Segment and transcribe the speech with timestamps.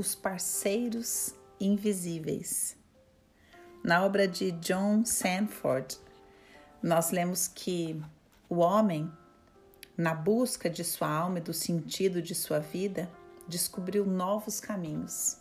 [0.00, 2.74] Os Parceiros Invisíveis.
[3.84, 5.98] Na obra de John Sanford,
[6.82, 8.02] nós lemos que
[8.48, 9.12] o homem,
[9.98, 13.10] na busca de sua alma e do sentido de sua vida,
[13.46, 15.36] descobriu novos caminhos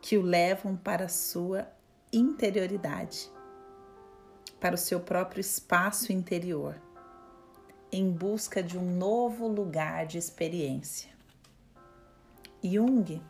[0.00, 1.68] que o levam para a sua
[2.12, 3.30] interioridade,
[4.58, 6.82] para o seu próprio espaço interior,
[7.92, 11.12] em busca de um novo lugar de experiência.
[12.60, 13.22] Jung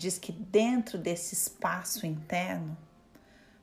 [0.00, 2.74] diz que dentro desse espaço interno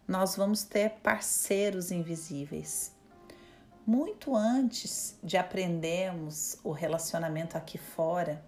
[0.07, 2.95] nós vamos ter parceiros invisíveis.
[3.85, 8.43] Muito antes de aprendermos o relacionamento aqui fora,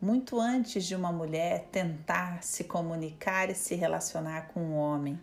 [0.00, 5.20] muito antes de uma mulher tentar se comunicar e se relacionar com um homem,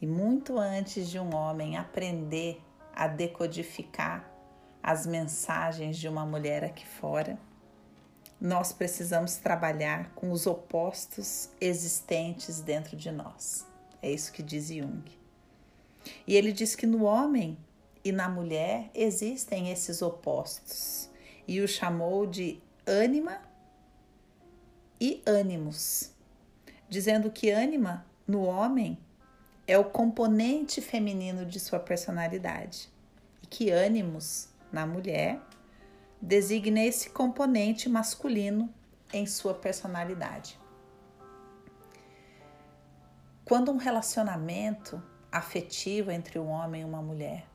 [0.00, 2.60] e muito antes de um homem aprender
[2.92, 4.28] a decodificar
[4.82, 7.38] as mensagens de uma mulher aqui fora,
[8.40, 13.66] nós precisamos trabalhar com os opostos existentes dentro de nós.
[14.02, 15.02] É isso que diz Jung.
[16.26, 17.58] E ele diz que no homem
[18.04, 21.10] e na mulher existem esses opostos,
[21.48, 23.40] e o chamou de ânima
[25.00, 26.12] e ânimos,
[26.88, 28.98] dizendo que ânima no homem
[29.66, 32.88] é o componente feminino de sua personalidade
[33.42, 35.40] e que ânimos na mulher
[36.20, 38.72] designa esse componente masculino
[39.12, 40.58] em sua personalidade.
[43.44, 47.46] Quando um relacionamento afetivo entre um homem e uma mulher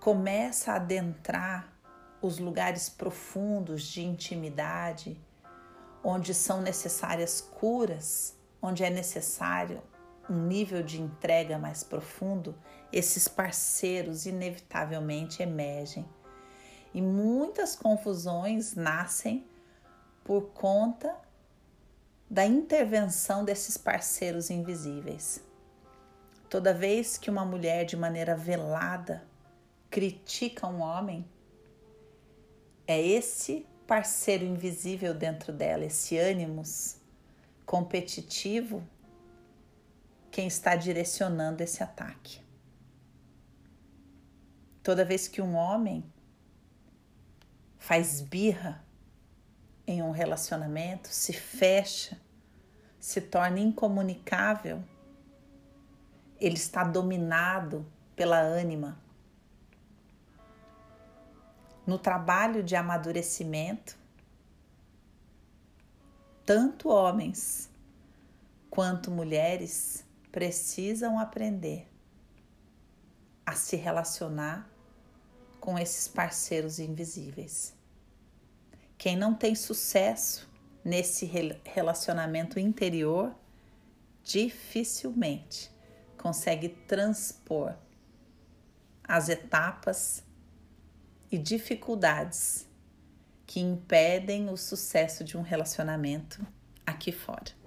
[0.00, 1.72] começa a adentrar
[2.22, 5.16] os lugares profundos de intimidade,
[6.02, 9.82] onde são necessárias curas, onde é necessário
[10.28, 12.54] um nível de entrega mais profundo,
[12.92, 16.08] esses parceiros inevitavelmente emergem.
[16.92, 19.44] E muitas confusões nascem
[20.24, 21.14] por conta
[22.28, 25.42] da intervenção desses parceiros invisíveis.
[26.48, 29.22] Toda vez que uma mulher, de maneira velada,
[29.88, 31.24] critica um homem,
[32.86, 36.96] é esse parceiro invisível dentro dela, esse ânimos
[37.66, 38.82] competitivo,
[40.30, 42.40] quem está direcionando esse ataque.
[44.82, 46.04] Toda vez que um homem
[47.80, 48.84] faz birra
[49.86, 52.20] em um relacionamento, se fecha,
[53.00, 54.84] se torna incomunicável,
[56.38, 59.00] ele está dominado pela ânima.
[61.86, 63.98] No trabalho de amadurecimento,
[66.44, 67.70] tanto homens
[68.68, 71.90] quanto mulheres precisam aprender
[73.44, 74.70] a se relacionar
[75.60, 77.74] com esses parceiros invisíveis.
[78.98, 80.48] Quem não tem sucesso
[80.84, 81.30] nesse
[81.64, 83.34] relacionamento interior
[84.24, 85.70] dificilmente
[86.16, 87.74] consegue transpor
[89.04, 90.22] as etapas
[91.30, 92.66] e dificuldades
[93.46, 96.46] que impedem o sucesso de um relacionamento
[96.86, 97.59] aqui fora.